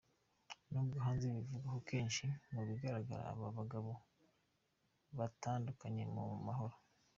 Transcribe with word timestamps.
N'ubwo 0.69 0.97
hanze 1.05 1.25
bivugwaho 1.35 1.77
kwinshi, 1.87 2.25
mu 2.53 2.61
bigaragara, 2.67 3.23
aba 3.33 3.47
bagabo 3.57 3.91
bo 3.99 4.01
batandukanye 5.17 6.03
mu 6.13 6.23
mahoro. 6.47 6.75